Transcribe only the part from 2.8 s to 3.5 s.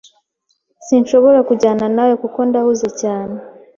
cyane.